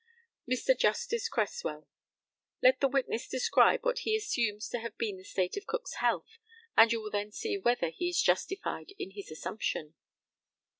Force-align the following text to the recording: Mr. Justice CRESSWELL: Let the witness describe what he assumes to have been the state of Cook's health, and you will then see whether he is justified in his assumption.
Mr. 0.49 0.75
Justice 0.75 1.29
CRESSWELL: 1.29 1.87
Let 2.59 2.79
the 2.79 2.87
witness 2.87 3.27
describe 3.27 3.85
what 3.85 3.99
he 3.99 4.15
assumes 4.15 4.67
to 4.69 4.79
have 4.79 4.97
been 4.97 5.17
the 5.17 5.23
state 5.23 5.55
of 5.57 5.67
Cook's 5.67 5.93
health, 5.97 6.39
and 6.75 6.91
you 6.91 6.99
will 7.03 7.11
then 7.11 7.31
see 7.31 7.55
whether 7.59 7.89
he 7.91 8.09
is 8.09 8.19
justified 8.19 8.95
in 8.97 9.11
his 9.11 9.29
assumption. 9.29 9.93